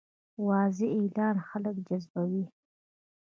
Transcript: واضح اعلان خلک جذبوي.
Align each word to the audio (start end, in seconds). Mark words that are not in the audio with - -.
واضح 0.47 0.87
اعلان 0.97 1.35
خلک 1.47 1.75
جذبوي. 1.87 2.45